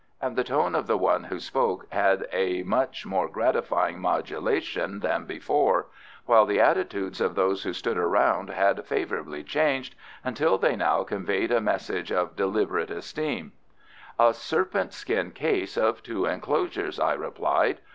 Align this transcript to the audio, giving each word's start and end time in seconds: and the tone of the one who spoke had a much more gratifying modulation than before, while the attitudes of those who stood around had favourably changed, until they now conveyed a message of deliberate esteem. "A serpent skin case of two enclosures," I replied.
and 0.19 0.35
the 0.35 0.43
tone 0.43 0.73
of 0.73 0.87
the 0.87 0.97
one 0.97 1.25
who 1.25 1.39
spoke 1.39 1.85
had 1.91 2.27
a 2.31 2.63
much 2.63 3.05
more 3.05 3.29
gratifying 3.29 3.99
modulation 3.99 4.99
than 5.01 5.25
before, 5.25 5.85
while 6.25 6.43
the 6.43 6.59
attitudes 6.59 7.21
of 7.21 7.35
those 7.35 7.61
who 7.61 7.71
stood 7.71 7.99
around 7.99 8.49
had 8.49 8.83
favourably 8.87 9.43
changed, 9.43 9.93
until 10.23 10.57
they 10.57 10.75
now 10.75 11.03
conveyed 11.03 11.51
a 11.51 11.61
message 11.61 12.11
of 12.11 12.35
deliberate 12.35 12.89
esteem. 12.89 13.51
"A 14.17 14.33
serpent 14.33 14.91
skin 14.91 15.29
case 15.33 15.77
of 15.77 16.01
two 16.01 16.25
enclosures," 16.25 16.99
I 16.99 17.13
replied. 17.13 17.77